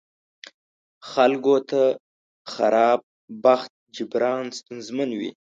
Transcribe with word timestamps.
خلکو 1.09 1.55
ته 1.69 1.81
خراب 2.53 2.99
بخت 3.45 3.71
جبران 3.95 4.43
ستونزمن 4.57 5.09
وي. 5.19 5.31